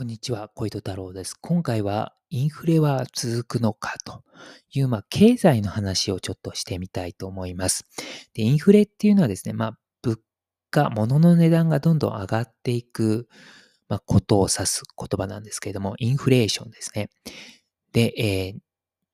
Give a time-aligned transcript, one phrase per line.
[0.00, 1.34] こんにちは、小糸太郎です。
[1.34, 4.24] 今回はインフレは続くのかと
[4.72, 7.84] いう、まあ、経済の話をちょっとしてみたいと思います。
[8.32, 10.18] で、インフレっていうのはですね、まあ、物
[10.70, 13.28] 価、物の値段がどんどん上がっていく、
[13.90, 17.10] まあ、ことを指す言葉なんですけれども、インフレーションですね。
[17.92, 18.54] で、え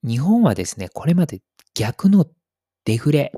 [0.05, 1.43] ー、日本はですね、これまで
[1.75, 2.27] 逆の
[2.85, 3.33] デフレ、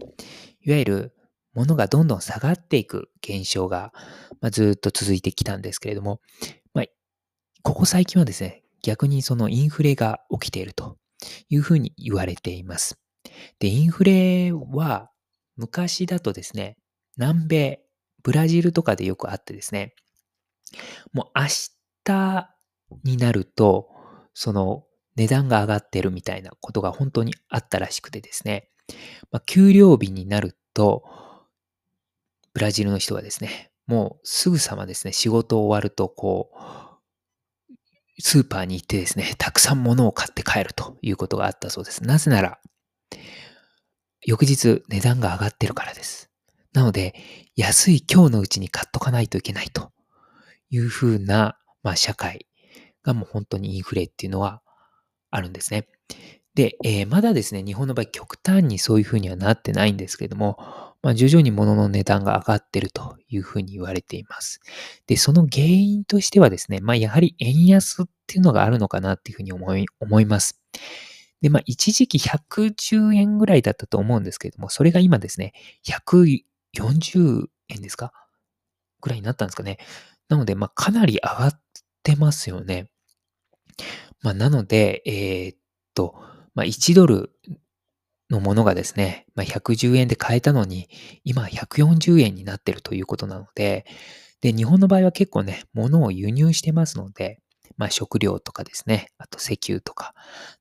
[0.61, 1.15] いわゆる
[1.55, 3.95] 物がどんどん下がっていく現象が、
[4.43, 6.21] まあ、ずっと続いてきたんですけれども、
[7.69, 10.97] ここ最近はですね、逆にそのインフレが起きていると
[11.51, 12.99] いうふうに言われています。
[13.59, 15.11] で、インフレは
[15.55, 16.79] 昔だとですね、
[17.19, 17.81] 南米、
[18.23, 19.95] ブラジルとかでよくあってですね、
[21.13, 21.47] もう明
[22.05, 22.49] 日
[23.05, 23.91] になると、
[24.33, 24.85] その
[25.17, 28.71] 値段が上がってるみたいなことが本当にあったらしくてですね、
[29.31, 31.05] まあ、給料日になると、
[32.55, 36.88] ブラジルの人はですね、もうすぐさまですね、仕事終わると、こう、
[38.21, 42.05] スーパーに行ってですね、たくさん物を買って帰るということがあったそうです。
[42.05, 42.59] なぜなら、
[44.25, 46.31] 翌日値段が上がってるからです。
[46.73, 47.15] なので、
[47.57, 49.91] 安い今日のうちに買っとかないといけないと
[50.71, 52.47] いうふうな、まあ、社会
[53.03, 54.63] がもう本当にインフレっていうのは
[55.31, 55.87] あるんですね。
[56.55, 60.59] で、えー、まだですね、日本の場合極端にそういうふうにはなってないんですけれども、
[61.03, 64.61] まあ、徐々に物の値段が上がってるというふうに言われています。
[65.07, 70.61] で、その原因としてはですね、まあ、やはり円安っていうのがあるのかなっていうふうに思い思います。
[71.41, 75.53] で、まあ、一時期110円ぐらいだったと思うんですけれども、それが今ですね、
[75.87, 78.13] 140円ですか？
[79.01, 79.79] ぐらいになったんですかね。
[80.29, 81.61] なので、まあ、かなり上がっ
[82.03, 82.91] てますよね。
[84.23, 85.59] まあ、なので、えー、っ
[85.95, 86.15] と、
[86.55, 87.31] まあ、1ドル
[88.31, 90.89] のものがですね、まあ、110円で買えたのに、
[91.25, 93.87] 今140円になってるということなので、
[94.41, 97.41] で、日本の場合は結構ね、物を輸入してますので、
[97.77, 100.15] まあ、食料とかですね、あと石油とか。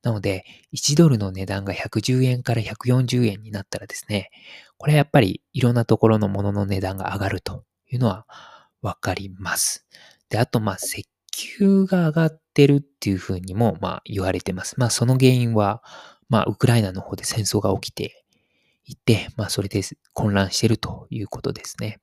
[0.03, 4.29] なので、1ドルの値段が110円から140円になったらですね、
[4.77, 8.25] これやっぱりいろんなところのものの値段が上がるというのは
[8.81, 9.87] わかります。
[10.29, 11.07] で、あと、まあ、石
[11.59, 14.75] 油が上がってるっていうふうにも、まあ、言われてます。
[14.77, 15.81] まあ、その原因は、
[16.29, 18.25] まあ、ウクライナの方で戦争が起きて
[18.85, 19.81] いて、まあ、それで
[20.13, 21.99] 混乱しているということですね。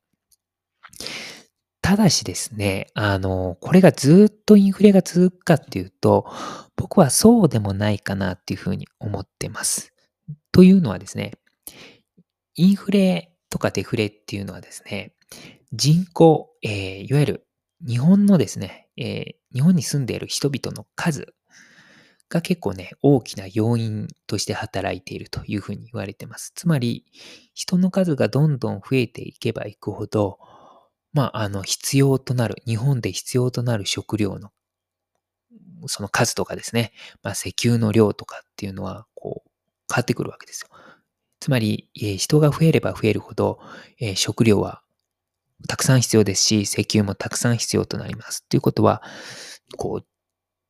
[1.83, 6.27] ただしですね、あの、これがずっとインフレが続くかっていうと、
[6.77, 9.93] 僕はそうでもないかなっていうふうに思ってます。
[10.51, 11.33] というのはですね、
[12.55, 15.13] インフレとかデフレっていうのはですね、
[15.73, 17.47] 人口、えー、いわゆる
[17.87, 21.35] 日本のですね、えー、日本に住んでいる人々の数
[22.35, 26.53] が結構ね、大きな要因として働いているというふうに言われてます。
[26.57, 27.05] つまり、
[27.55, 30.41] 人の数がどんどん増えていけばいくほど、
[31.13, 34.51] まあ、あの、必要となる、日本で必要となる食料の、
[35.87, 36.93] その数とかですね、
[37.23, 39.51] まあ、石油の量とかっていうのは、こう、
[39.89, 40.77] 変わってくるわけですよ。
[41.39, 43.61] つまり、えー、人が増えれば増えるほど、
[44.01, 44.83] えー、食料は
[45.69, 48.45] たくさん必要ですし、石油もたくさん必要となります。
[48.49, 49.03] ということは、
[49.77, 50.07] こう、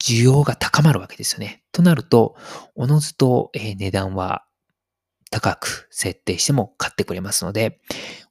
[0.02, 1.62] 需要が高まるわけですよね。
[1.72, 2.36] となると、
[2.74, 4.44] おのずと、値段は
[5.30, 7.80] 高く設定しても買ってくれますので、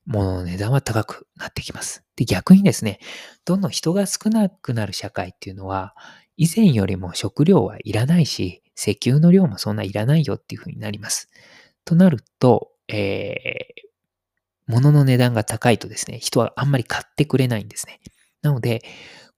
[0.05, 2.03] 物の値段は高くなってきます。
[2.15, 2.99] で、逆にですね、
[3.45, 5.95] どんどん人が少なくなる社会っていうのは、
[6.37, 11.29] 以前よりも食料はいらないし、石油の量もそんないらないよっていうふうになります。
[11.85, 13.93] となると、えー、
[14.67, 17.99] 物の値段が高いとですね、人はあんまり買ってくれないんですね。
[18.41, 18.81] なので、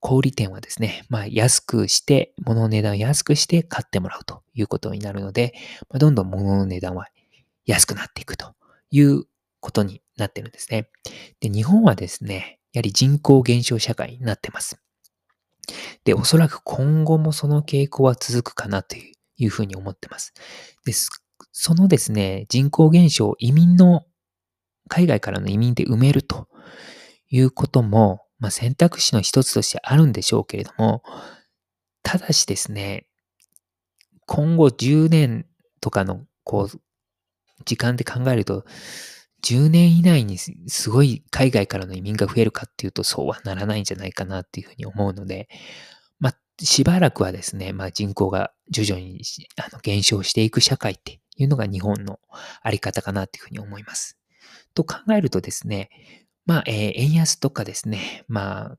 [0.06, 5.52] 小売店はですね、まあ、安くして、物の値段を安くして買ってもらうということになるので、
[5.90, 7.08] まあ、どんどん物の値段は
[7.64, 8.54] 安くなっていくと
[8.92, 9.24] いう
[9.58, 10.90] ことになってるんですね。
[11.40, 14.80] で、日本はですね、やはり人口減少社会になってます。
[16.04, 20.34] で、おそらく今後もその傾向は続くかなというふうに思ってます。
[20.84, 21.10] です
[21.50, 24.04] そのですね、人口減少、移民の、
[24.86, 26.46] 海外からの移民で埋めると
[27.28, 31.02] いうことも、まあ、選択肢の一つとしてあるんでしょうけれども、
[32.02, 33.06] ただしですね、
[34.26, 35.46] 今後10年
[35.80, 36.80] とかの、こう、
[37.64, 38.64] 時間で考えると、
[39.44, 45.48] 10年以内にすごい海外からの移民が増えるかっていうと、そうはならないんじゃないかなっていうふうに思うので、
[46.18, 49.20] まあ、しばらくはですね、まあ、人口が徐々に
[49.56, 52.18] あの減少していく社会っていうのが日本の
[52.62, 54.18] あり方かなっていうふうに思います。
[54.74, 55.90] と考えるとですね、
[56.46, 58.78] まあ、えー、円安とかですね、まあ、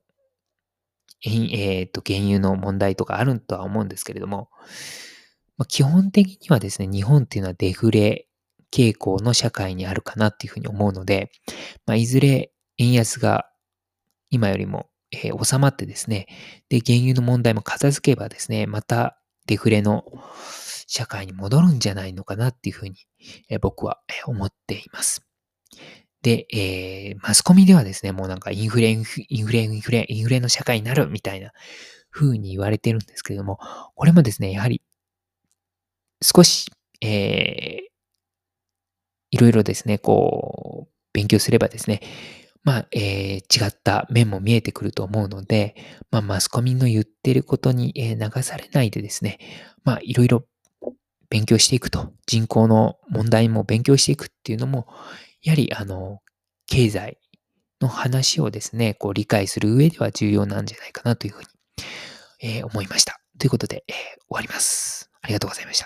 [1.24, 4.50] 円、えっ、と、原油の問題とかあるとは思うんですけれども、
[5.58, 8.28] まあ、基本的にはですね、日本っていうのはデフレ
[8.72, 11.32] 傾向の社会にあるかなっていうふうに思うので、
[11.86, 13.50] まあ、いずれ円安が
[14.30, 16.28] 今よりも、ええー、収まってですね、
[16.70, 20.06] で、原油の問題も片付けばですね、またデフレの
[20.88, 22.96] 社会に戻るんじゃないのかなっていうふうに、
[23.50, 25.24] えー、僕は思っています。
[26.28, 31.54] で、えー、マスコミではですね、もうなんかインフレ、インフレ、インフレ、インフレ、インフレの社会になるみたいな
[32.12, 33.60] 風に言われてるんですけれども、
[33.96, 34.82] これもですね、やはり
[36.22, 36.70] 少し、
[37.00, 37.88] えー、
[39.32, 42.02] いろいろですね、こう、勉強すればですね、
[42.66, 45.76] まあ、えー、違った面も見えてくると思うので、
[46.12, 49.40] まあ、マスコミの言ってることに、え、流されないでですね、
[49.86, 50.44] まあ、いろいろ
[51.30, 54.88] 勉強していくと、人口の問題も勉強していくっていうのも、
[55.42, 56.20] やはり、あの、
[56.68, 57.18] 経済
[57.82, 61.48] の話をですね、こう理解する上では重要なんじゃないかなというふうに、
[62.42, 63.20] えー、思いました。
[63.40, 65.10] ということで、えー、終わります。
[65.22, 65.86] ありがとうございました。